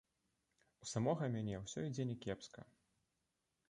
У 0.85 0.89
самога 0.93 1.29
мяне 1.37 1.55
ўсё 1.61 1.79
ідзе 1.91 2.03
някепска. 2.13 2.61